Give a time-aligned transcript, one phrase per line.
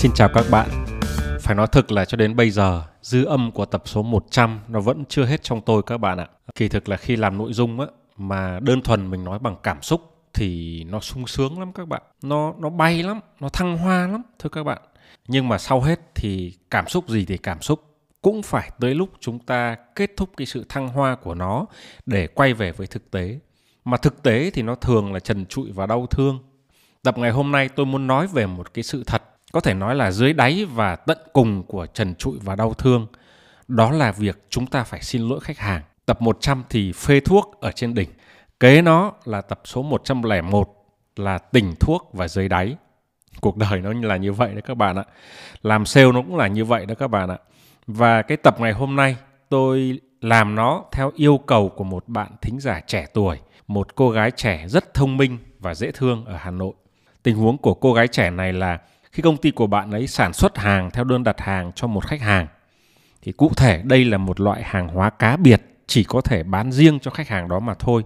[0.00, 0.68] Xin chào các bạn.
[1.40, 4.80] Phải nói thực là cho đến bây giờ, dư âm của tập số 100 nó
[4.80, 6.28] vẫn chưa hết trong tôi các bạn ạ.
[6.54, 7.86] Kỳ thực là khi làm nội dung á
[8.16, 10.00] mà đơn thuần mình nói bằng cảm xúc
[10.34, 12.02] thì nó sung sướng lắm các bạn.
[12.22, 14.82] Nó nó bay lắm, nó thăng hoa lắm thưa các bạn.
[15.28, 17.89] Nhưng mà sau hết thì cảm xúc gì thì cảm xúc
[18.22, 21.66] cũng phải tới lúc chúng ta kết thúc cái sự thăng hoa của nó
[22.06, 23.38] để quay về với thực tế.
[23.84, 26.38] Mà thực tế thì nó thường là trần trụi và đau thương.
[27.02, 29.22] Tập ngày hôm nay tôi muốn nói về một cái sự thật,
[29.52, 33.06] có thể nói là dưới đáy và tận cùng của trần trụi và đau thương.
[33.68, 35.82] Đó là việc chúng ta phải xin lỗi khách hàng.
[36.06, 38.08] Tập 100 thì phê thuốc ở trên đỉnh.
[38.60, 40.68] Kế nó là tập số 101
[41.16, 42.76] là tỉnh thuốc và dưới đáy.
[43.40, 45.04] Cuộc đời nó là như vậy đấy các bạn ạ.
[45.62, 47.38] Làm sale nó cũng là như vậy đó các bạn ạ.
[47.92, 49.16] Và cái tập ngày hôm nay
[49.48, 54.10] tôi làm nó theo yêu cầu của một bạn thính giả trẻ tuổi, một cô
[54.10, 56.72] gái trẻ rất thông minh và dễ thương ở Hà Nội.
[57.22, 58.78] Tình huống của cô gái trẻ này là
[59.12, 62.06] khi công ty của bạn ấy sản xuất hàng theo đơn đặt hàng cho một
[62.06, 62.46] khách hàng
[63.22, 66.72] thì cụ thể đây là một loại hàng hóa cá biệt chỉ có thể bán
[66.72, 68.04] riêng cho khách hàng đó mà thôi.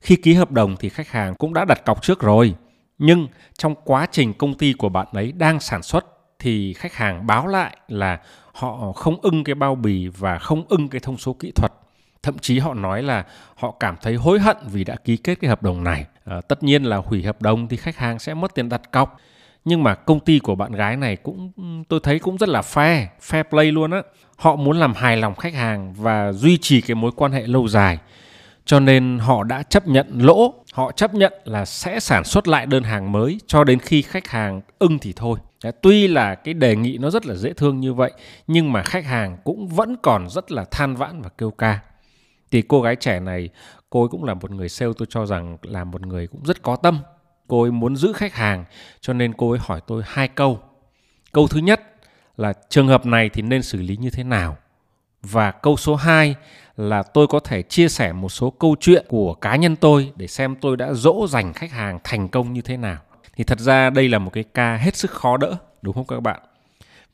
[0.00, 2.54] Khi ký hợp đồng thì khách hàng cũng đã đặt cọc trước rồi.
[2.98, 7.26] Nhưng trong quá trình công ty của bạn ấy đang sản xuất thì khách hàng
[7.26, 8.18] báo lại là
[8.52, 11.72] họ không ưng cái bao bì và không ưng cái thông số kỹ thuật.
[12.22, 15.50] Thậm chí họ nói là họ cảm thấy hối hận vì đã ký kết cái
[15.50, 16.06] hợp đồng này.
[16.24, 19.20] À, tất nhiên là hủy hợp đồng thì khách hàng sẽ mất tiền đặt cọc
[19.66, 21.52] nhưng mà công ty của bạn gái này cũng
[21.88, 24.02] tôi thấy cũng rất là fair fair play luôn á
[24.36, 27.68] họ muốn làm hài lòng khách hàng và duy trì cái mối quan hệ lâu
[27.68, 27.98] dài
[28.64, 32.66] cho nên họ đã chấp nhận lỗ họ chấp nhận là sẽ sản xuất lại
[32.66, 35.38] đơn hàng mới cho đến khi khách hàng ưng thì thôi
[35.70, 38.12] tuy là cái đề nghị nó rất là dễ thương như vậy
[38.46, 41.80] nhưng mà khách hàng cũng vẫn còn rất là than vãn và kêu ca.
[42.50, 43.48] Thì cô gái trẻ này
[43.90, 46.62] cô ấy cũng là một người sale tôi cho rằng là một người cũng rất
[46.62, 46.98] có tâm.
[47.48, 48.64] Cô ấy muốn giữ khách hàng
[49.00, 50.60] cho nên cô ấy hỏi tôi hai câu.
[51.32, 51.80] Câu thứ nhất
[52.36, 54.56] là trường hợp này thì nên xử lý như thế nào?
[55.22, 56.34] Và câu số 2
[56.76, 60.26] là tôi có thể chia sẻ một số câu chuyện của cá nhân tôi để
[60.26, 62.98] xem tôi đã dỗ dành khách hàng thành công như thế nào.
[63.36, 66.20] Thì thật ra đây là một cái ca hết sức khó đỡ, đúng không các
[66.20, 66.40] bạn?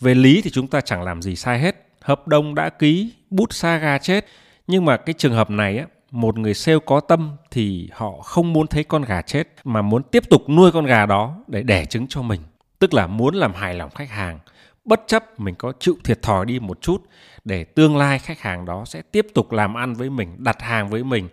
[0.00, 1.86] Về lý thì chúng ta chẳng làm gì sai hết.
[2.00, 4.26] Hợp đồng đã ký, bút sa gà chết.
[4.66, 8.52] Nhưng mà cái trường hợp này á, một người sale có tâm thì họ không
[8.52, 11.84] muốn thấy con gà chết mà muốn tiếp tục nuôi con gà đó để đẻ
[11.84, 12.40] trứng cho mình
[12.78, 14.38] tức là muốn làm hài lòng khách hàng
[14.84, 17.02] bất chấp mình có chịu thiệt thòi đi một chút
[17.44, 20.88] để tương lai khách hàng đó sẽ tiếp tục làm ăn với mình đặt hàng
[20.88, 21.28] với mình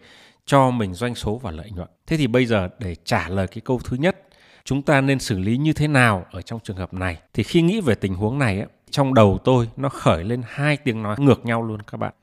[0.45, 3.61] cho mình doanh số và lợi nhuận thế thì bây giờ để trả lời cái
[3.65, 4.28] câu thứ nhất
[4.63, 7.17] chúng ta nên xử lý như thế nào ở trong trường hợp này?
[7.33, 11.03] Thì khi nghĩ về tình huống này trong đầu tôi nó khởi lên hai tiếng
[11.03, 12.13] nói ngược nhau luôn các bạn.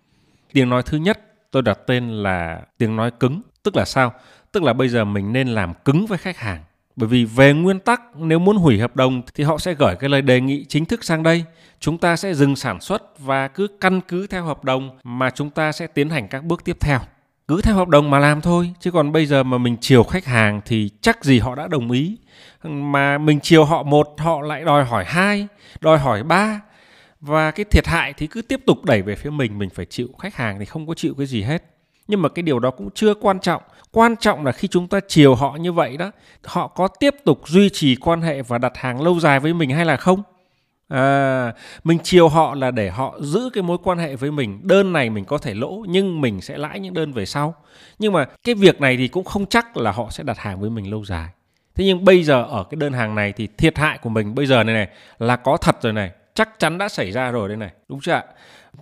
[0.52, 1.20] Tiếng nói thứ nhất
[1.50, 3.42] tôi đặt tên là tiếng nói cứng.
[3.62, 4.12] Tức là sao?
[4.52, 6.62] Tức là bây giờ mình nên làm cứng với khách hàng.
[6.96, 10.10] Bởi vì về nguyên tắc, nếu muốn hủy hợp đồng thì họ sẽ gửi cái
[10.10, 11.44] lời đề nghị chính thức sang đây.
[11.80, 15.50] Chúng ta sẽ dừng sản xuất và cứ căn cứ theo hợp đồng mà chúng
[15.50, 17.00] ta sẽ tiến hành các bước tiếp theo
[17.48, 20.24] cứ theo hợp đồng mà làm thôi, chứ còn bây giờ mà mình chiều khách
[20.24, 22.18] hàng thì chắc gì họ đã đồng ý.
[22.62, 25.48] Mà mình chiều họ một, họ lại đòi hỏi hai,
[25.80, 26.60] đòi hỏi ba.
[27.20, 30.08] Và cái thiệt hại thì cứ tiếp tục đẩy về phía mình mình phải chịu.
[30.18, 31.64] Khách hàng thì không có chịu cái gì hết.
[32.08, 33.62] Nhưng mà cái điều đó cũng chưa quan trọng.
[33.90, 36.10] Quan trọng là khi chúng ta chiều họ như vậy đó,
[36.44, 39.70] họ có tiếp tục duy trì quan hệ và đặt hàng lâu dài với mình
[39.70, 40.22] hay là không?
[40.88, 41.52] À,
[41.84, 44.60] mình chiều họ là để họ giữ cái mối quan hệ với mình.
[44.62, 47.54] Đơn này mình có thể lỗ nhưng mình sẽ lãi những đơn về sau.
[47.98, 50.70] Nhưng mà cái việc này thì cũng không chắc là họ sẽ đặt hàng với
[50.70, 51.28] mình lâu dài.
[51.74, 54.46] Thế nhưng bây giờ ở cái đơn hàng này thì thiệt hại của mình bây
[54.46, 54.88] giờ này này
[55.18, 58.12] là có thật rồi này chắc chắn đã xảy ra rồi đây này đúng chưa
[58.12, 58.24] ạ?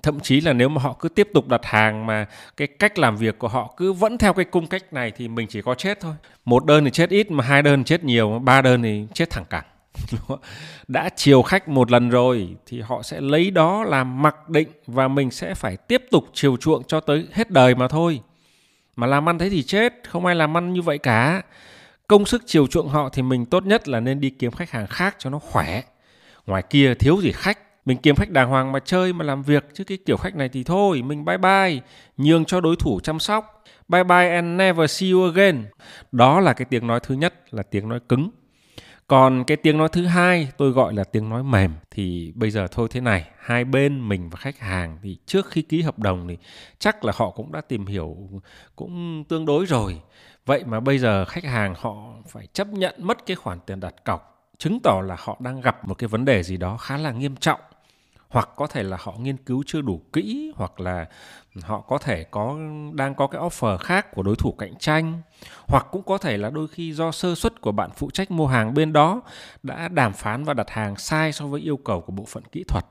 [0.02, 2.26] Thậm chí là nếu mà họ cứ tiếp tục đặt hàng mà
[2.56, 5.46] cái cách làm việc của họ cứ vẫn theo cái cung cách này thì mình
[5.50, 6.14] chỉ có chết thôi.
[6.44, 9.44] Một đơn thì chết ít mà hai đơn chết nhiều ba đơn thì chết thẳng
[9.50, 9.64] cẳng.
[10.88, 15.08] đã chiều khách một lần rồi thì họ sẽ lấy đó làm mặc định và
[15.08, 18.20] mình sẽ phải tiếp tục chiều chuộng cho tới hết đời mà thôi.
[18.96, 21.42] Mà làm ăn thế thì chết, không ai làm ăn như vậy cả.
[22.06, 24.86] Công sức chiều chuộng họ thì mình tốt nhất là nên đi kiếm khách hàng
[24.86, 25.82] khác cho nó khỏe.
[26.46, 29.64] Ngoài kia thiếu gì khách, mình kiếm khách đàng hoàng mà chơi mà làm việc,
[29.74, 31.80] chứ cái kiểu khách này thì thôi, mình bye bye,
[32.16, 33.64] nhường cho đối thủ chăm sóc.
[33.88, 35.64] Bye bye and never see you again.
[36.12, 38.30] Đó là cái tiếng nói thứ nhất, là tiếng nói cứng
[39.06, 42.66] còn cái tiếng nói thứ hai tôi gọi là tiếng nói mềm, thì bây giờ
[42.70, 46.28] thôi thế này, hai bên mình và khách hàng thì trước khi ký hợp đồng
[46.28, 46.38] thì
[46.78, 48.16] chắc là họ cũng đã tìm hiểu
[48.76, 50.00] cũng tương đối rồi.
[50.46, 54.04] Vậy mà bây giờ khách hàng họ phải chấp nhận mất cái khoản tiền đặt
[54.04, 57.12] cọc, chứng tỏ là họ đang gặp một cái vấn đề gì đó khá là
[57.12, 57.60] nghiêm trọng
[58.34, 61.06] hoặc có thể là họ nghiên cứu chưa đủ kỹ, hoặc là
[61.62, 62.58] họ có thể có,
[62.92, 65.22] đang có cái offer khác của đối thủ cạnh tranh,
[65.66, 68.46] hoặc cũng có thể là đôi khi do sơ suất của bạn phụ trách mua
[68.46, 69.22] hàng bên đó
[69.62, 72.64] đã đàm phán và đặt hàng sai so với yêu cầu của bộ phận kỹ
[72.68, 72.84] thuật.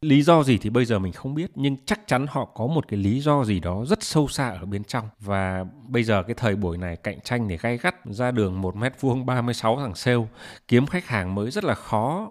[0.00, 2.88] Lý do gì thì bây giờ mình không biết, nhưng chắc chắn họ có một
[2.88, 5.08] cái lý do gì đó rất sâu xa ở bên trong.
[5.20, 8.76] Và bây giờ cái thời buổi này cạnh tranh để gay gắt, ra đường một
[8.76, 10.26] mét vuông 36 thằng sale,
[10.68, 12.30] kiếm khách hàng mới rất là khó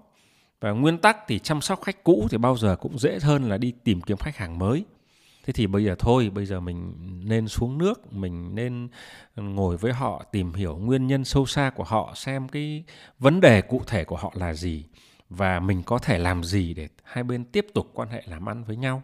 [0.62, 3.58] và nguyên tắc thì chăm sóc khách cũ thì bao giờ cũng dễ hơn là
[3.58, 4.86] đi tìm kiếm khách hàng mới.
[5.46, 6.94] Thế thì bây giờ thôi bây giờ mình
[7.26, 8.88] nên xuống nước mình nên
[9.36, 12.84] ngồi với họ tìm hiểu nguyên nhân sâu xa của họ xem cái
[13.20, 14.86] vấn đề cụ thể của họ là gì.
[15.30, 18.64] Và mình có thể làm gì để hai bên tiếp tục quan hệ làm ăn
[18.64, 19.04] với nhau.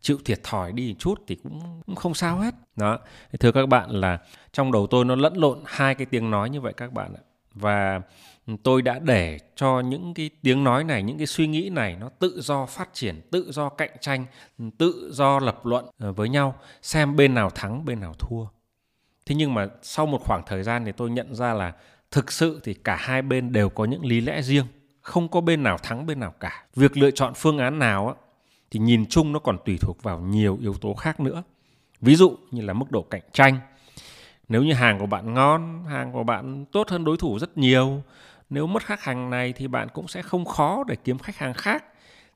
[0.00, 2.54] Chịu thiệt thòi đi một chút thì cũng, cũng không sao hết.
[2.76, 2.98] Đó.
[3.40, 4.18] Thưa các bạn là
[4.52, 7.22] trong đầu tôi nó lẫn lộn hai cái tiếng nói như vậy các bạn ạ
[7.54, 8.00] và
[8.62, 12.08] tôi đã để cho những cái tiếng nói này những cái suy nghĩ này nó
[12.08, 14.26] tự do phát triển tự do cạnh tranh
[14.78, 18.44] tự do lập luận ờ, với nhau xem bên nào thắng bên nào thua.
[19.26, 21.72] Thế nhưng mà sau một khoảng thời gian thì tôi nhận ra là
[22.10, 24.66] thực sự thì cả hai bên đều có những lý lẽ riêng
[25.00, 26.64] không có bên nào thắng bên nào cả.
[26.76, 28.14] Việc lựa chọn phương án nào á,
[28.70, 31.42] thì nhìn chung nó còn tùy thuộc vào nhiều yếu tố khác nữa.
[32.00, 33.58] Ví dụ như là mức độ cạnh tranh
[34.50, 38.02] nếu như hàng của bạn ngon, hàng của bạn tốt hơn đối thủ rất nhiều,
[38.50, 41.54] nếu mất khách hàng này thì bạn cũng sẽ không khó để kiếm khách hàng
[41.54, 41.84] khác,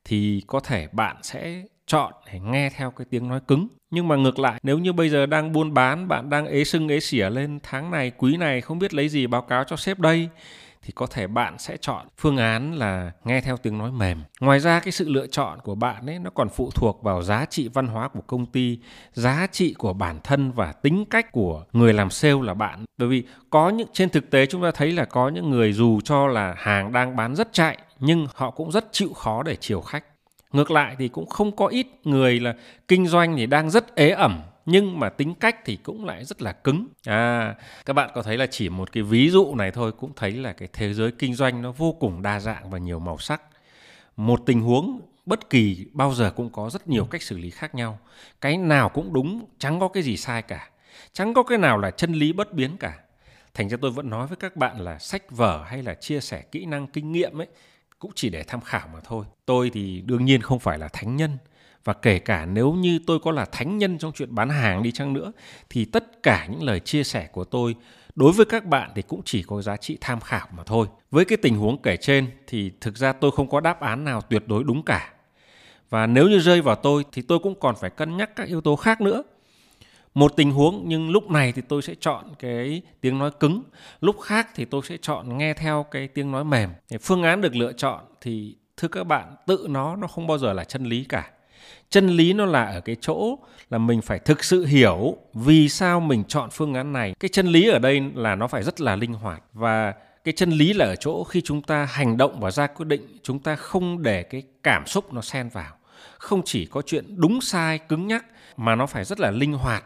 [0.05, 3.69] thì có thể bạn sẽ chọn để nghe theo cái tiếng nói cứng.
[3.91, 6.89] Nhưng mà ngược lại, nếu như bây giờ đang buôn bán, bạn đang ế sưng,
[6.89, 9.99] ế xỉa lên, tháng này, quý này không biết lấy gì báo cáo cho sếp
[9.99, 10.29] đây
[10.85, 14.23] thì có thể bạn sẽ chọn phương án là nghe theo tiếng nói mềm.
[14.41, 17.45] Ngoài ra cái sự lựa chọn của bạn ấy nó còn phụ thuộc vào giá
[17.51, 18.79] trị văn hóa của công ty,
[19.13, 22.85] giá trị của bản thân và tính cách của người làm sale là bạn.
[22.99, 26.01] Bởi vì có những trên thực tế chúng ta thấy là có những người dù
[26.01, 29.81] cho là hàng đang bán rất chạy nhưng họ cũng rất chịu khó để chiều
[29.81, 30.05] khách.
[30.53, 32.55] Ngược lại thì cũng không có ít người là
[32.89, 36.43] kinh doanh thì đang rất ế ẩm nhưng mà tính cách thì cũng lại rất
[36.43, 36.87] là cứng.
[37.07, 40.33] À các bạn có thấy là chỉ một cái ví dụ này thôi, cũng thấy
[40.33, 43.43] là cái thế giới kinh doanh nó vô cùng đa dạng và nhiều màu sắc.
[44.17, 47.75] Một tình huống bất kỳ bao giờ cũng có rất nhiều cách xử lý khác
[47.75, 47.99] nhau.
[48.41, 50.71] Cái nào cũng đúng, chẳng có cái gì sai cả.
[51.13, 52.99] Chẳng có cái nào là chân lý bất biến cả.
[53.55, 56.43] Thành ra tôi vẫn nói với các bạn là sách vở hay là chia sẻ
[56.53, 57.47] kỹ năng kinh nghiệm ấy,
[57.99, 59.25] cũng chỉ để tham khảo mà thôi.
[59.47, 61.39] Tôi thì đương nhiên không phải là thánh nhân
[61.85, 64.93] và kể cả nếu như tôi có là thánh nhân trong chuyện bán hàng đi
[64.93, 65.33] chăng nữa,
[65.71, 67.75] thì tất cả những lời chia sẻ của tôi
[68.15, 70.87] đối với các bạn thì cũng chỉ có giá trị tham khảo mà thôi.
[71.11, 74.21] Với cái tình huống kể trên thì thực ra tôi không có đáp án nào
[74.21, 75.13] tuyệt đối đúng cả.
[75.91, 78.61] Và nếu như rơi vào tôi thì tôi cũng còn phải cân nhắc các yếu
[78.61, 79.23] tố khác nữa.
[80.15, 83.63] Một tình huống nhưng lúc này thì tôi sẽ chọn cái tiếng nói cứng,
[84.01, 86.71] lúc khác thì tôi sẽ chọn nghe theo cái tiếng nói mềm.
[87.01, 90.53] Phương án được lựa chọn thì, thưa các bạn, tự nó nó không bao giờ
[90.53, 91.31] là chân lý cả
[91.91, 93.39] chân lý nó là ở cái chỗ
[93.71, 97.15] là mình phải thực sự hiểu vì sao mình chọn phương án này.
[97.21, 99.95] Cái chân lý ở đây là nó phải rất là linh hoạt và
[100.25, 103.19] cái chân lý là ở chỗ khi chúng ta hành động và ra quyết định
[103.23, 105.77] chúng ta không để cái cảm xúc nó xen vào.
[106.19, 108.25] Không chỉ có chuyện đúng sai cứng nhắc
[108.57, 109.85] mà nó phải rất là linh hoạt.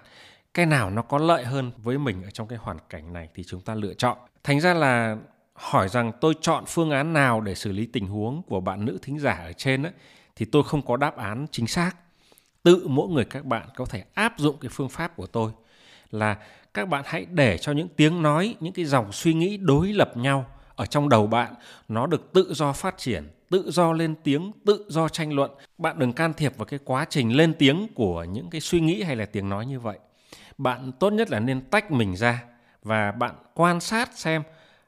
[0.55, 3.45] Cái nào nó có lợi hơn với mình ở trong cái hoàn cảnh này thì
[3.47, 4.19] chúng ta lựa chọn.
[4.45, 5.17] Thành ra là
[5.55, 8.99] hỏi rằng tôi chọn phương án nào để xử lý tình huống của bạn nữ
[9.03, 9.93] thính giả ở trên ấy,
[10.39, 11.93] thì tôi không có đáp án chính xác.
[12.63, 15.53] Tự mỗi người các bạn có thể áp dụng cái phương pháp của tôi
[16.11, 16.37] là
[16.75, 20.17] các bạn hãy để cho những tiếng nói, những cái dòng suy nghĩ đối lập
[20.17, 21.55] nhau ở trong đầu bạn.
[21.89, 25.51] Nó được tự do phát triển, tự do lên tiếng, tự do tranh luận.
[25.79, 29.03] Bạn đừng can thiệp vào cái quá trình lên tiếng của những cái suy nghĩ
[29.03, 29.99] hay là tiếng nói như vậy.
[30.59, 32.43] Bạn tốt nhất là nên tách mình ra
[32.83, 34.43] và bạn quan sát xem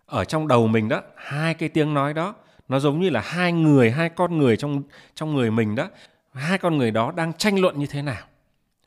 [0.07, 2.35] ở trong đầu mình đó, hai cái tiếng nói đó
[2.71, 4.83] nó giống như là hai người, hai con người trong
[5.15, 5.89] trong người mình đó.
[6.33, 8.23] Hai con người đó đang tranh luận như thế nào?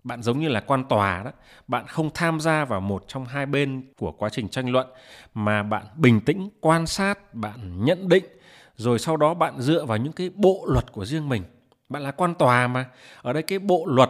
[0.04, 1.32] Bạn giống như là quan tòa đó.
[1.68, 4.88] Bạn không tham gia vào một trong hai bên của quá trình tranh luận,
[5.34, 8.24] mà bạn bình tĩnh quan sát, bạn nhận định,
[8.75, 11.44] rồi sau đó bạn dựa vào những cái bộ luật của riêng mình.
[11.90, 12.86] Bạn là quan tòa mà.
[13.22, 14.10] Ở đây cái bộ luật,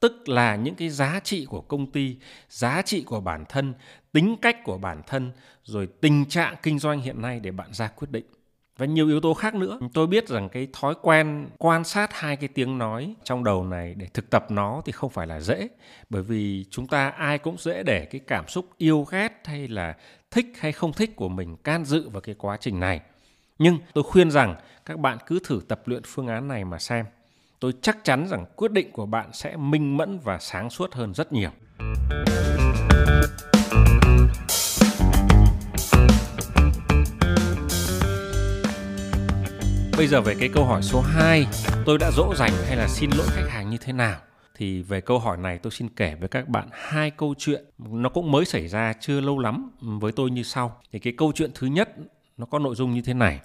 [0.00, 2.16] tức là những cái giá trị của công ty,
[2.48, 3.74] giá trị của bản thân,
[4.12, 5.32] tính cách của bản thân,
[5.62, 8.24] rồi tình trạng kinh doanh hiện nay để bạn ra quyết định
[8.78, 9.78] và nhiều yếu tố khác nữa.
[9.94, 13.94] Tôi biết rằng cái thói quen quan sát hai cái tiếng nói trong đầu này
[13.94, 15.68] để thực tập nó thì không phải là dễ.
[16.10, 19.96] Bởi vì chúng ta ai cũng dễ để cái cảm xúc yêu ghét hay là
[20.30, 23.00] thích hay không thích của mình can dự vào cái quá trình này.
[23.58, 27.06] Nhưng tôi khuyên rằng các bạn cứ thử tập luyện phương án này mà xem.
[27.60, 31.14] Tôi chắc chắn rằng quyết định của bạn sẽ minh mẫn và sáng suốt hơn
[31.14, 31.50] rất nhiều.
[39.96, 41.46] Bây giờ về cái câu hỏi số 2,
[41.86, 44.16] tôi đã dỗ dành hay là xin lỗi khách hàng như thế nào?
[44.54, 48.08] Thì về câu hỏi này tôi xin kể với các bạn hai câu chuyện nó
[48.08, 50.80] cũng mới xảy ra chưa lâu lắm với tôi như sau.
[50.92, 51.88] Thì cái câu chuyện thứ nhất
[52.36, 53.40] nó có nội dung như thế này.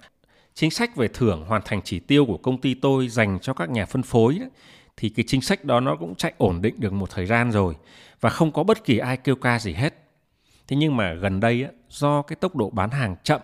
[0.54, 3.70] Chính sách về thưởng hoàn thành chỉ tiêu của công ty tôi dành cho các
[3.70, 4.50] nhà phân phối đấy,
[4.96, 7.74] thì cái chính sách đó nó cũng chạy ổn định được một thời gian rồi
[8.20, 9.94] và không có bất kỳ ai kêu ca gì hết.
[10.68, 13.40] Thế nhưng mà gần đây do cái tốc độ bán hàng chậm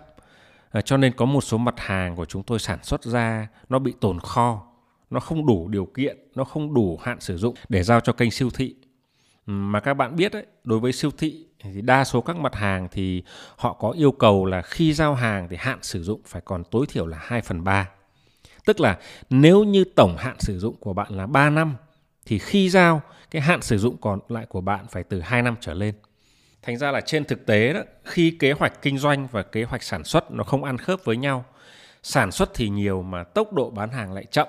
[0.71, 3.79] à, cho nên có một số mặt hàng của chúng tôi sản xuất ra nó
[3.79, 4.63] bị tồn kho,
[5.11, 8.31] nó không đủ điều kiện, nó không đủ hạn sử dụng để giao cho kênh
[8.31, 8.75] siêu thị.
[9.47, 12.89] Mà các bạn biết đấy, đối với siêu thị thì đa số các mặt hàng
[12.91, 13.23] thì
[13.57, 16.87] họ có yêu cầu là khi giao hàng thì hạn sử dụng phải còn tối
[16.89, 17.89] thiểu là 2 phần 3.
[18.65, 18.99] Tức là
[19.31, 21.77] nếu như tổng hạn sử dụng của bạn là 3 năm
[22.27, 25.57] thì khi giao cái hạn sử dụng còn lại của bạn phải từ 2 năm
[25.61, 25.95] trở lên.
[26.63, 29.83] Thành ra là trên thực tế đó, khi kế hoạch kinh doanh và kế hoạch
[29.83, 31.45] sản xuất nó không ăn khớp với nhau,
[32.03, 34.49] sản xuất thì nhiều mà tốc độ bán hàng lại chậm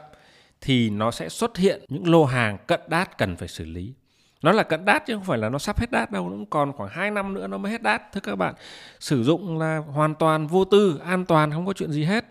[0.61, 3.93] thì nó sẽ xuất hiện những lô hàng cận đát cần phải xử lý.
[4.41, 6.73] Nó là cận đát chứ không phải là nó sắp hết đát đâu, nó còn
[6.73, 8.01] khoảng 2 năm nữa nó mới hết đát.
[8.13, 8.53] Thưa các bạn,
[8.99, 12.25] sử dụng là hoàn toàn vô tư, an toàn, không có chuyện gì hết.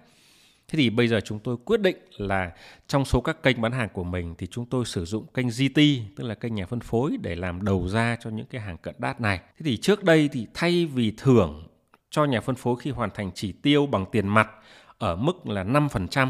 [0.69, 2.53] Thế thì bây giờ chúng tôi quyết định là
[2.87, 5.81] trong số các kênh bán hàng của mình thì chúng tôi sử dụng kênh GT,
[6.17, 8.95] tức là kênh nhà phân phối để làm đầu ra cho những cái hàng cận
[8.99, 9.39] đát này.
[9.39, 11.69] Thế thì trước đây thì thay vì thưởng
[12.11, 14.51] cho nhà phân phối khi hoàn thành chỉ tiêu bằng tiền mặt
[14.99, 16.29] ở mức là 5%,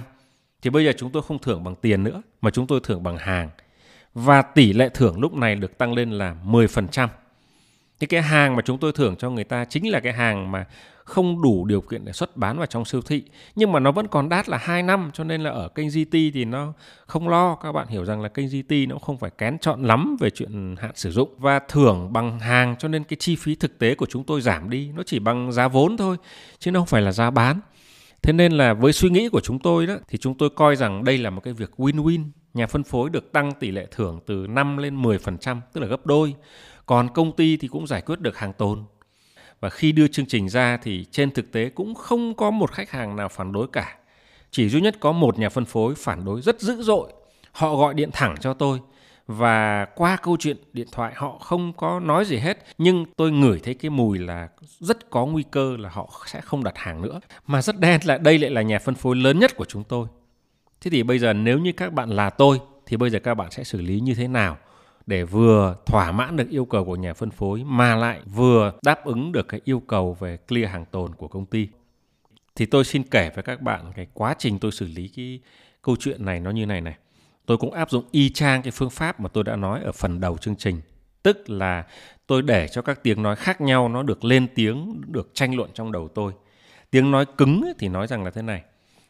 [0.62, 3.16] thì bây giờ chúng tôi không thưởng bằng tiền nữa mà chúng tôi thưởng bằng
[3.18, 3.50] hàng.
[4.14, 7.09] Và tỷ lệ thưởng lúc này được tăng lên là 10%.
[8.00, 10.66] Thì cái hàng mà chúng tôi thưởng cho người ta chính là cái hàng mà
[11.09, 13.23] không đủ điều kiện để xuất bán vào trong siêu thị,
[13.55, 16.12] nhưng mà nó vẫn còn đắt là 2 năm, cho nên là ở kênh GT
[16.12, 16.73] thì nó
[17.07, 17.55] không lo.
[17.55, 20.77] Các bạn hiểu rằng là kênh GT nó không phải kén chọn lắm về chuyện
[20.79, 24.07] hạn sử dụng và thưởng bằng hàng, cho nên cái chi phí thực tế của
[24.07, 26.17] chúng tôi giảm đi, nó chỉ bằng giá vốn thôi,
[26.59, 27.61] chứ nó không phải là giá bán.
[28.23, 31.05] Thế nên là với suy nghĩ của chúng tôi đó, thì chúng tôi coi rằng
[31.05, 32.25] đây là một cái việc win-win.
[32.55, 36.07] Nhà phân phối được tăng tỷ lệ thưởng từ 5 lên 10% tức là gấp
[36.07, 36.35] đôi.
[36.87, 38.85] Còn công ty thì cũng giải quyết được hàng tồn
[39.61, 42.91] và khi đưa chương trình ra thì trên thực tế cũng không có một khách
[42.91, 43.97] hàng nào phản đối cả.
[44.50, 47.12] Chỉ duy nhất có một nhà phân phối phản đối rất dữ dội.
[47.53, 48.81] Họ gọi điện thẳng cho tôi.
[49.27, 52.59] Và qua câu chuyện điện thoại họ không có nói gì hết.
[52.79, 54.49] Nhưng tôi ngửi thấy cái mùi là
[54.81, 57.21] rất có nguy cơ là họ sẽ không đặt hàng nữa.
[57.47, 60.07] Mà rất đen là đây lại là nhà phân phối lớn nhất của chúng tôi.
[60.81, 63.50] Thế thì bây giờ nếu như các bạn là tôi thì bây giờ các bạn
[63.50, 64.59] sẽ xử lý như thế nào?
[65.09, 69.05] Để vừa thỏa mãn được yêu cầu của nhà phân phối mà lại vừa đáp
[69.05, 71.69] ứng được cái yêu cầu về clear hàng tồn của công ty.
[72.55, 75.41] Thì tôi xin kể với các bạn cái quá trình tôi xử lý cái
[75.83, 76.95] câu chuyện này nó như này này.
[77.47, 80.21] Tôi cũng áp dụng y chang cái phương pháp mà tôi đã nói ở phần
[80.21, 80.81] đầu chương trình.
[81.23, 81.85] Tức là
[82.27, 85.71] tôi để cho các tiếng nói khác nhau nó được lên tiếng, được tranh luận
[85.75, 86.33] trong đầu tôi.
[86.91, 88.62] Tiếng nói cứng thì nói rằng là thế này.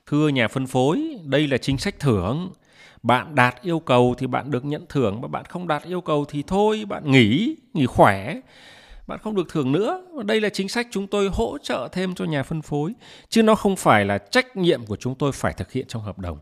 [0.07, 2.53] Thưa nhà phân phối, đây là chính sách thưởng
[3.03, 6.25] bạn đạt yêu cầu thì bạn được nhận thưởng, mà bạn không đạt yêu cầu
[6.25, 8.41] thì thôi, bạn nghỉ nghỉ khỏe.
[9.07, 10.03] Bạn không được thưởng nữa.
[10.25, 12.93] Đây là chính sách chúng tôi hỗ trợ thêm cho nhà phân phối,
[13.29, 16.19] chứ nó không phải là trách nhiệm của chúng tôi phải thực hiện trong hợp
[16.19, 16.39] đồng.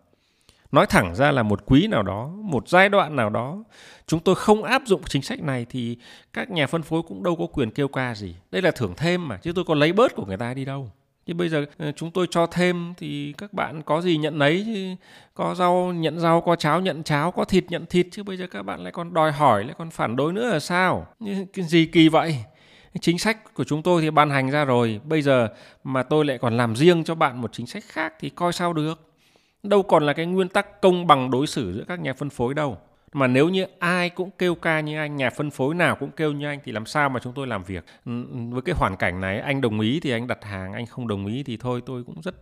[0.72, 3.64] Nói thẳng ra là một quý nào đó, một giai đoạn nào đó,
[4.06, 5.98] chúng tôi không áp dụng chính sách này thì
[6.32, 8.36] các nhà phân phối cũng đâu có quyền kêu ca gì.
[8.50, 10.90] Đây là thưởng thêm mà, chứ tôi có lấy bớt của người ta đi đâu
[11.26, 14.62] thì bây giờ ờ, chúng tôi cho thêm thì các bạn có gì nhận lấy
[14.66, 18.36] chứ, có rau nhận rau, có cháo nhận cháo, có thịt nhận thịt chứ bây
[18.36, 21.06] giờ các bạn lại còn đòi hỏi, lại còn phản đối nữa là sao?
[21.52, 22.36] Cái gì kỳ vậy?
[23.00, 25.48] Chính sách của chúng tôi thì ban hành ra rồi, bây giờ
[25.84, 28.72] mà tôi lại còn làm riêng cho bạn một chính sách khác thì coi sao
[28.72, 29.10] được?
[29.62, 32.54] Đâu còn là cái nguyên tắc công bằng đối xử giữa các nhà phân phối
[32.54, 32.78] đâu
[33.12, 36.32] mà nếu như ai cũng kêu ca như anh, nhà phân phối nào cũng kêu
[36.32, 37.84] như anh thì làm sao mà chúng tôi làm việc?
[38.04, 38.12] Ừ,
[38.50, 41.26] với cái hoàn cảnh này, anh đồng ý thì anh đặt hàng, anh không đồng
[41.26, 42.34] ý thì thôi, tôi cũng rất,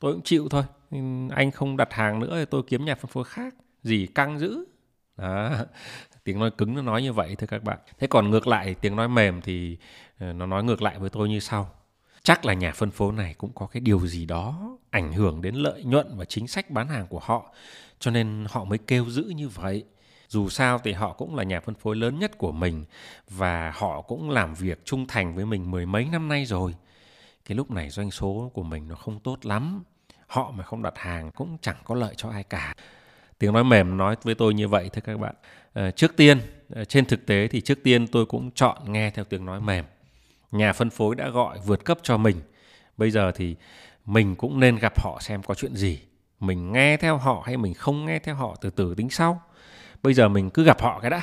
[0.00, 0.62] tôi cũng chịu thôi.
[0.90, 0.98] Ừ,
[1.30, 4.64] anh không đặt hàng nữa thì tôi kiếm nhà phân phối khác, gì căng dữ.
[5.16, 5.50] Đó,
[6.24, 7.78] tiếng nói cứng nó nói như vậy thôi các bạn.
[7.98, 9.76] Thế còn ngược lại, tiếng nói mềm thì
[10.18, 11.70] ờ, nó nói ngược lại với tôi như sau.
[12.22, 15.54] Chắc là nhà phân phối này cũng có cái điều gì đó ảnh hưởng đến
[15.54, 17.54] lợi nhuận và chính sách bán hàng của họ,
[17.98, 19.84] cho nên họ mới kêu giữ như vậy
[20.28, 22.84] dù sao thì họ cũng là nhà phân phối lớn nhất của mình
[23.28, 26.74] và họ cũng làm việc trung thành với mình mười mấy năm nay rồi.
[27.44, 29.82] Cái lúc này doanh số của mình nó không tốt lắm
[30.26, 32.74] họ mà không đặt hàng cũng chẳng có lợi cho ai cả.
[33.38, 35.34] Tiếng nói mềm nói với tôi như vậy thưa các bạn.
[35.72, 36.40] À, trước tiên
[36.74, 39.84] ờ, trên thực tế thì trước tiên tôi cũng chọn nghe theo tiếng nói mềm.
[40.52, 42.36] Nhà phân phối đã gọi vượt cấp cho mình.
[42.96, 43.56] Bây giờ thì
[44.06, 46.00] mình cũng nên gặp họ xem có chuyện gì.
[46.40, 49.42] Mình nghe theo họ hay mình không nghe theo họ từ từ tính sau
[50.04, 51.22] bây giờ mình cứ gặp họ cái đã.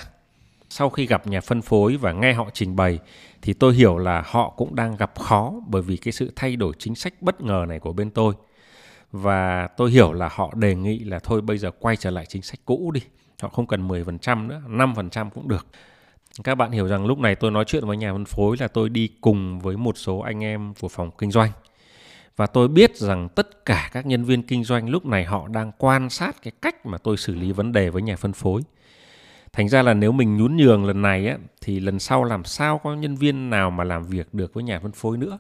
[0.70, 3.00] Sau khi gặp nhà phân phối và nghe họ trình bày,
[3.42, 6.74] thì tôi hiểu là họ cũng đang gặp khó bởi vì cái sự thay đổi
[6.80, 8.34] chính sách bất ngờ này của bên tôi.
[9.12, 12.42] Và tôi hiểu là họ đề nghị là thôi bây giờ quay trở lại chính
[12.42, 13.02] sách cũ đi.
[13.42, 15.68] Họ không cần 10% nữa 5% cũng được.
[16.44, 18.90] Các bạn hiểu rằng lúc này tôi nói chuyện với nhà phân phối là tôi
[18.90, 21.52] đi cùng với một số anh em của phòng kinh doanh
[22.42, 25.72] và tôi biết rằng tất cả các nhân viên kinh doanh lúc này họ đang
[25.78, 28.62] quan sát cái cách mà tôi xử lý vấn đề với nhà phân phối.
[29.54, 32.78] Thành ra là nếu mình nhún nhường lần này á, thì lần sau làm sao
[32.84, 35.38] có nhân viên nào mà làm việc được với nhà phân phối nữa?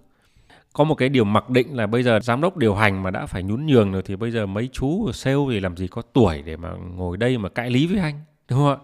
[0.73, 3.25] Có một cái điều mặc định là bây giờ giám đốc điều hành mà đã
[3.25, 6.41] phải nhún nhường rồi thì bây giờ mấy chú sale thì làm gì có tuổi
[6.45, 8.19] để mà ngồi đây mà cãi lý với anh?
[8.51, 8.77] Đúng không ạ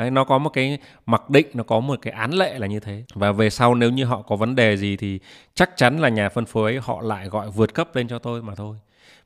[0.00, 2.80] Đấy, nó có một cái mặc định nó có một cái án lệ là như
[2.80, 3.04] thế.
[3.14, 5.18] Và về sau nếu như họ có vấn đề gì thì
[5.54, 8.54] chắc chắn là nhà phân phối họ lại gọi vượt cấp lên cho tôi mà
[8.54, 8.76] thôi.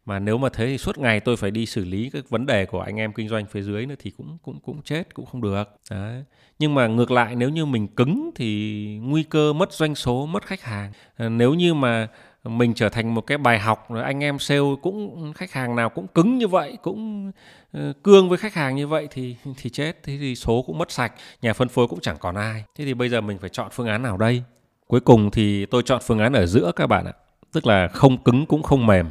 [0.06, 2.66] Mà nếu mà thế thì suốt ngày tôi phải đi xử lý các vấn đề
[2.66, 5.40] của anh em kinh doanh phía dưới nữa thì cũng cũng cũng chết cũng không
[5.40, 5.64] được.
[5.90, 6.24] Đấy.
[6.58, 10.46] Nhưng mà ngược lại nếu như mình cứng thì nguy cơ mất doanh số mất
[10.46, 10.92] khách hàng.
[11.16, 12.08] Ờ, nếu như mà
[12.44, 15.90] mình trở thành một cái bài học, rồi anh em sale cũng, khách hàng nào
[15.90, 17.32] cũng cứng như vậy, cũng
[17.72, 20.02] ờ, cương với khách hàng như vậy thì thì chết.
[20.02, 22.64] Thế thì số cũng mất sạch, nhà phân phối cũng chẳng còn ai.
[22.76, 24.42] Thế thì bây giờ mình phải chọn phương án nào đây?
[24.86, 27.12] Cuối cùng thì tôi chọn phương án ở giữa các bạn ạ.
[27.52, 29.10] Tức là không cứng cũng không mềm.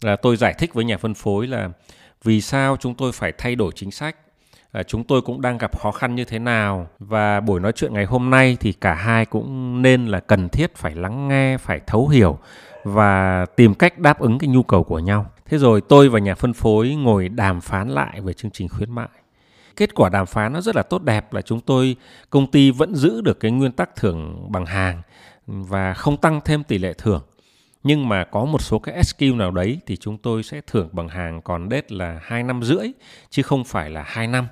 [0.00, 1.70] Là tôi giải thích với nhà phân phối là
[2.24, 4.16] vì sao chúng tôi phải thay đổi chính sách.
[4.74, 6.86] Ờ, chúng tôi cũng đang gặp khó khăn như thế nào.
[6.98, 10.74] Và buổi nói chuyện ngày hôm nay thì cả hai cũng nên là cần thiết
[10.74, 12.38] phải lắng nghe, phải thấu hiểu
[12.84, 15.26] và tìm cách đáp ứng cái nhu cầu của nhau.
[15.44, 18.94] Thế rồi tôi và nhà phân phối ngồi đàm phán lại về chương trình khuyến
[18.94, 19.08] mại.
[19.76, 21.96] Kết quả đàm phán nó rất là tốt đẹp là chúng tôi,
[22.30, 25.02] công ty vẫn giữ được cái nguyên tắc thưởng bằng hàng
[25.46, 27.22] và không tăng thêm tỷ lệ thưởng.
[27.82, 31.08] Nhưng mà có một số cái SQ nào đấy thì chúng tôi sẽ thưởng bằng
[31.08, 32.88] hàng còn đết là 2 năm rưỡi,
[33.30, 34.48] chứ không phải là 2 năm.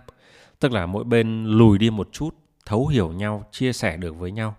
[0.63, 2.35] Tức là mỗi bên lùi đi một chút,
[2.67, 4.55] thấu hiểu nhau, chia sẻ được với nhau.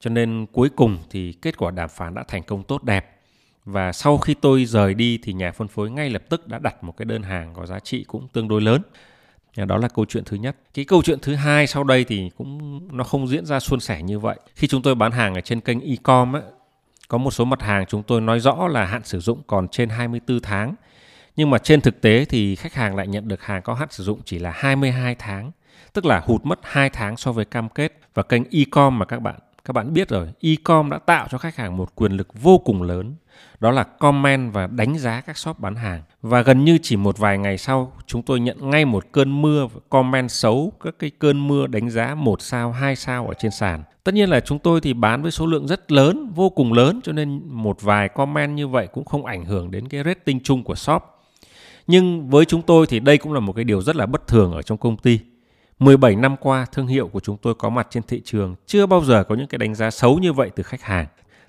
[0.00, 3.20] Cho nên cuối cùng thì kết quả đàm phán đã thành công tốt đẹp.
[3.64, 6.84] Và sau khi tôi rời đi thì nhà phân phối ngay lập tức đã đặt
[6.84, 8.82] một cái đơn hàng có giá trị cũng tương đối lớn.
[9.56, 10.56] Đó là câu chuyện thứ nhất.
[10.74, 14.02] Cái câu chuyện thứ hai sau đây thì cũng nó không diễn ra suôn sẻ
[14.02, 14.38] như vậy.
[14.54, 16.42] Khi chúng tôi bán hàng ở trên kênh e-com ấy,
[17.08, 19.88] có một số mặt hàng chúng tôi nói rõ là hạn sử dụng còn trên
[19.88, 20.74] 24 tháng.
[21.36, 24.04] Nhưng mà trên thực tế thì khách hàng lại nhận được hàng có hạn sử
[24.04, 25.50] dụng chỉ là 22 tháng.
[25.92, 27.92] Tức là hụt mất 2 tháng so với cam kết.
[28.14, 31.56] Và kênh e-com mà các bạn các bạn biết rồi, e-com đã tạo cho khách
[31.56, 33.14] hàng một quyền lực vô cùng lớn.
[33.60, 36.02] Đó là comment và đánh giá các shop bán hàng.
[36.22, 39.66] Và gần như chỉ một vài ngày sau, chúng tôi nhận ngay một cơn mưa
[39.88, 43.82] comment xấu, các cái cơn mưa đánh giá một sao, hai sao ở trên sàn.
[44.04, 47.00] Tất nhiên là chúng tôi thì bán với số lượng rất lớn, vô cùng lớn
[47.02, 50.64] cho nên một vài comment như vậy cũng không ảnh hưởng đến cái rating chung
[50.64, 51.02] của shop.
[51.90, 54.52] Nhưng với chúng tôi thì đây cũng là một cái điều rất là bất thường
[54.52, 55.18] ở trong công ty.
[55.78, 59.04] 17 năm qua, thương hiệu của chúng tôi có mặt trên thị trường chưa bao
[59.04, 61.06] giờ có những cái đánh giá xấu như vậy từ khách hàng.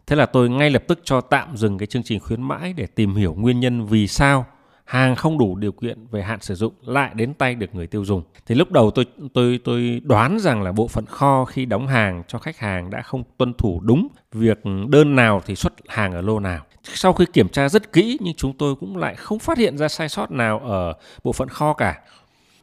[0.08, 2.86] Thế là tôi ngay lập tức cho tạm dừng cái chương trình khuyến mãi để
[2.86, 4.46] tìm hiểu nguyên nhân vì sao
[4.92, 8.06] hàng không đủ điều kiện về hạn sử dụng lại đến tay được người tiêu
[8.06, 8.24] dùng.
[8.46, 12.24] Thì lúc đầu tôi tôi tôi đoán rằng là bộ phận kho khi đóng hàng
[12.28, 16.22] cho khách hàng đã không tuân thủ đúng việc đơn nào thì xuất hàng ở
[16.22, 16.66] lô nào.
[16.84, 19.88] Sau khi kiểm tra rất kỹ nhưng chúng tôi cũng lại không phát hiện ra
[19.88, 22.00] sai sót nào ở bộ phận kho cả.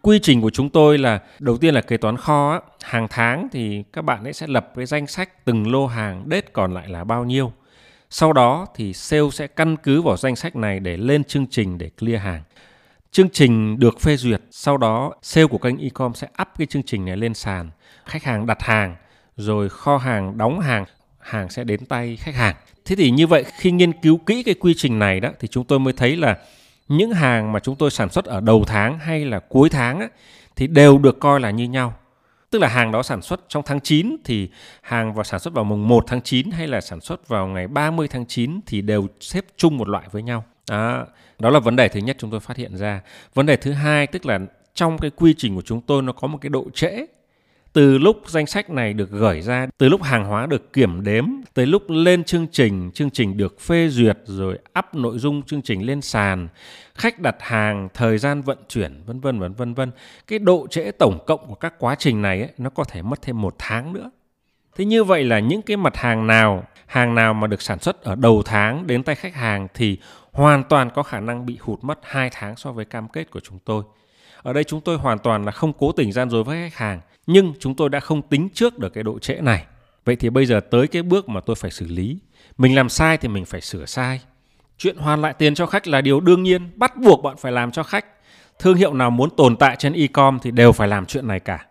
[0.02, 3.84] Quy trình của chúng tôi là đầu tiên là kế toán kho hàng tháng thì
[3.92, 7.04] các bạn ấy sẽ lập cái danh sách từng lô hàng đết còn lại là
[7.04, 7.52] bao nhiêu
[8.10, 11.78] sau đó thì sale sẽ căn cứ vào danh sách này để lên chương trình
[11.78, 12.42] để clear hàng.
[13.10, 16.82] Chương trình được phê duyệt, sau đó sale của kênh e-com sẽ up cái chương
[16.82, 17.70] trình này lên sàn.
[18.04, 18.96] Khách hàng đặt hàng,
[19.36, 20.84] rồi kho hàng đóng hàng,
[21.18, 22.56] hàng sẽ đến tay khách hàng.
[22.84, 25.64] Thế thì như vậy khi nghiên cứu kỹ cái quy trình này đó thì chúng
[25.64, 26.36] tôi mới thấy là
[26.88, 30.08] những hàng mà chúng tôi sản xuất ở đầu tháng hay là cuối tháng á,
[30.56, 31.94] thì đều được coi là như nhau.
[32.50, 34.48] Tức là hàng đó sản xuất trong tháng 9 thì
[34.82, 37.68] hàng vào sản xuất vào mùng 1 tháng 9 hay là sản xuất vào ngày
[37.68, 40.44] 30 tháng 9 thì đều xếp chung một loại với nhau.
[40.70, 41.06] Đó,
[41.38, 43.00] đó là vấn đề thứ nhất chúng tôi phát hiện ra.
[43.34, 44.38] Vấn đề thứ hai tức là
[44.74, 47.06] trong cái quy trình của chúng tôi nó có một cái độ trễ
[47.72, 51.24] từ lúc danh sách này được gửi ra, từ lúc hàng hóa được kiểm đếm,
[51.54, 55.62] tới lúc lên chương trình, chương trình được phê duyệt rồi up nội dung chương
[55.62, 56.48] trình lên sàn,
[56.94, 59.90] khách đặt hàng, thời gian vận chuyển, vân vân vân vân vân.
[60.26, 63.22] Cái độ trễ tổng cộng của các quá trình này ấy, nó có thể mất
[63.22, 64.10] thêm một tháng nữa.
[64.76, 68.02] Thế như vậy là những cái mặt hàng nào, hàng nào mà được sản xuất
[68.02, 69.98] ở đầu tháng đến tay khách hàng thì
[70.32, 73.40] hoàn toàn có khả năng bị hụt mất 2 tháng so với cam kết của
[73.40, 73.82] chúng tôi.
[74.42, 77.00] Ở đây chúng tôi hoàn toàn là không cố tình gian dối với khách hàng,
[77.28, 79.64] nhưng chúng tôi đã không tính trước được cái độ trễ này.
[80.04, 82.18] Vậy thì bây giờ tới cái bước mà tôi phải xử lý.
[82.58, 84.20] Mình làm sai thì mình phải sửa sai.
[84.78, 87.70] Chuyện hoàn lại tiền cho khách là điều đương nhiên, bắt buộc bạn phải làm
[87.70, 88.04] cho khách.
[88.58, 91.66] Thương hiệu nào muốn tồn tại trên ecom thì đều phải làm chuyện này cả.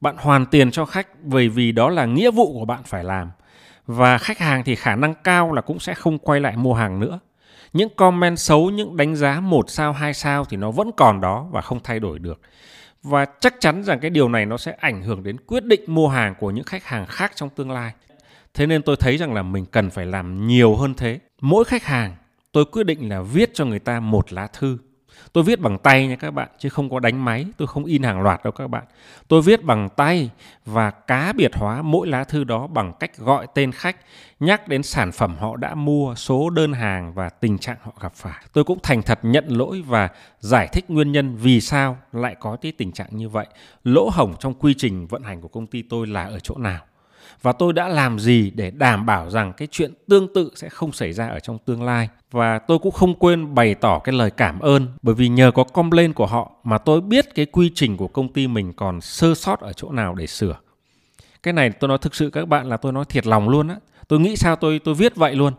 [0.00, 3.30] Bạn hoàn tiền cho khách bởi vì đó là nghĩa vụ của bạn phải làm.
[3.86, 7.00] Và khách hàng thì khả năng cao là cũng sẽ không quay lại mua hàng
[7.00, 7.18] nữa.
[7.72, 11.46] những comment xấu những đánh giá một sao hai sao thì nó vẫn còn đó
[11.50, 12.40] và không thay đổi được
[13.02, 16.08] và chắc chắn rằng cái điều này nó sẽ ảnh hưởng đến quyết định mua
[16.08, 17.92] hàng của những khách hàng khác trong tương lai.
[18.54, 21.18] Thế nên tôi thấy rằng là mình cần phải làm nhiều hơn thế.
[21.40, 22.16] Mỗi khách hàng,
[22.52, 24.78] tôi quyết định là viết cho người ta một lá thư.
[25.32, 28.02] Tôi viết bằng tay nha các bạn, chứ không có đánh máy, tôi không in
[28.02, 28.84] hàng loạt đâu các bạn.
[29.28, 30.30] Tôi viết bằng tay
[30.66, 33.96] và cá biệt hóa mỗi lá thư đó bằng cách gọi tên khách,
[34.40, 38.12] nhắc đến sản phẩm họ đã mua, số đơn hàng và tình trạng họ gặp
[38.14, 38.44] phải.
[38.52, 40.08] Tôi cũng thành thật nhận lỗi và
[40.40, 43.46] giải thích nguyên nhân vì sao lại có cái tình trạng như vậy.
[43.84, 46.80] Lỗ hổng trong quy trình vận hành của công ty tôi là ở chỗ nào
[47.42, 50.92] và tôi đã làm gì để đảm bảo rằng cái chuyện tương tự sẽ không
[50.92, 52.08] xảy ra ở trong tương lai?
[52.30, 55.64] Và tôi cũng không quên bày tỏ cái lời cảm ơn, bởi vì nhờ có
[55.64, 59.34] complain của họ mà tôi biết cái quy trình của công ty mình còn sơ
[59.34, 60.56] sót ở chỗ nào để sửa.
[61.42, 63.76] Cái này tôi nói thực sự, các bạn là tôi nói thiệt lòng luôn á.
[64.08, 65.52] Tôi nghĩ sao tôi tôi viết vậy luôn.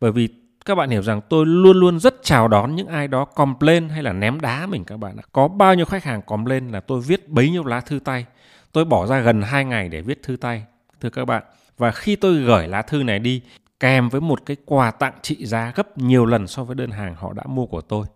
[0.00, 0.28] Bởi vì
[0.64, 4.02] các bạn hiểu rằng tôi luôn luôn rất chào đón những ai đó complain hay
[4.02, 5.22] là ném đá mình, các bạn ạ.
[5.32, 8.26] Có bao nhiêu khách hàng complain là tôi viết bấy nhiêu lá thư tay.
[8.72, 10.64] Tôi bỏ ra gần 2 ngày để viết thư tay
[11.00, 11.42] thưa các bạn.
[11.78, 13.42] Và khi tôi gửi lá thư này đi
[13.80, 17.14] kèm với một cái quà tặng trị giá gấp nhiều lần so với đơn hàng
[17.14, 18.06] họ đã mua của tôi.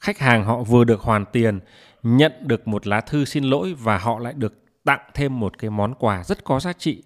[0.00, 1.60] Khách hàng họ vừa được hoàn tiền,
[2.02, 5.70] nhận được một lá thư xin lỗi và họ lại được tặng thêm một cái
[5.70, 7.02] món quà rất có giá trị.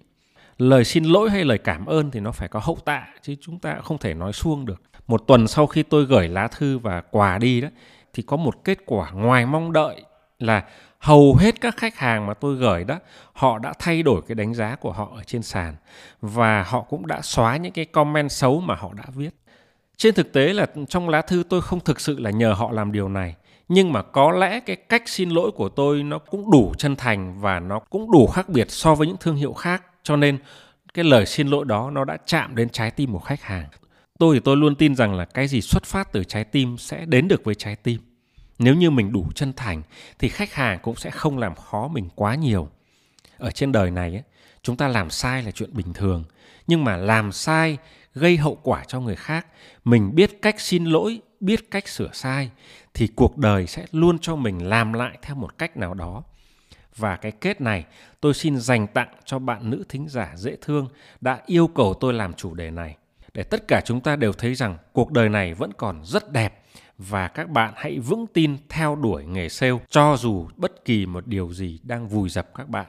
[0.57, 3.59] Lời xin lỗi hay lời cảm ơn thì nó phải có hậu tạ chứ chúng
[3.59, 4.81] ta không thể nói suông được.
[5.07, 7.67] Một tuần sau khi tôi gửi lá thư và quà đi đó
[8.13, 10.03] thì có một kết quả ngoài mong đợi
[10.39, 10.63] là
[11.01, 12.99] hầu hết các khách hàng mà tôi gửi đó,
[13.33, 15.75] họ đã thay đổi cái đánh giá của họ ở trên sàn
[16.21, 19.29] và họ cũng đã xóa những cái comment xấu mà họ đã viết.
[19.97, 22.91] Trên thực tế là trong lá thư tôi không thực sự là nhờ họ làm
[22.91, 23.35] điều này,
[23.67, 27.41] nhưng mà có lẽ cái cách xin lỗi của tôi nó cũng đủ chân thành
[27.41, 30.37] và nó cũng đủ khác biệt so với những thương hiệu khác, cho nên
[30.93, 33.65] cái lời xin lỗi đó nó đã chạm đến trái tim của khách hàng.
[34.19, 37.05] Tôi thì tôi luôn tin rằng là cái gì xuất phát từ trái tim sẽ
[37.05, 37.99] đến được với trái tim
[38.63, 39.81] nếu như mình đủ chân thành
[40.19, 42.69] thì khách hàng cũng sẽ không làm khó mình quá nhiều.
[43.37, 44.23] Ở trên đời này ấy,
[44.63, 46.23] chúng ta làm sai là chuyện bình thường.
[46.67, 47.77] Nhưng mà làm sai
[48.13, 49.47] gây hậu quả cho người khác.
[49.85, 52.49] Mình biết cách xin lỗi biết cách sửa sai
[52.93, 56.23] thì cuộc đời sẽ luôn cho mình làm lại theo một cách nào đó.
[56.95, 57.85] Và cái kết này
[58.21, 60.87] tôi xin dành tặng cho bạn nữ thính giả dễ thương
[61.21, 62.97] đã yêu cầu tôi làm chủ đề này.
[63.33, 66.63] Để tất cả chúng ta đều thấy rằng cuộc đời này vẫn còn rất đẹp
[67.09, 71.27] và các bạn hãy vững tin theo đuổi nghề sale cho dù bất kỳ một
[71.27, 72.85] điều gì đang vùi dập các bạn.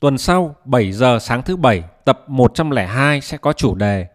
[0.00, 4.06] Tuần sau 7 giờ sáng thứ bảy tập 102 sẽ có chủ đề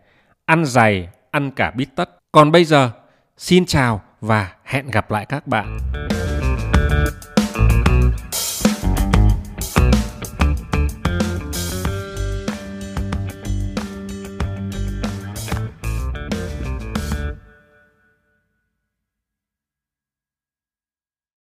[0.45, 2.09] ăn dày, ăn cả bít tất.
[2.31, 2.91] Còn bây giờ,
[3.37, 5.77] xin chào và hẹn gặp lại các bạn.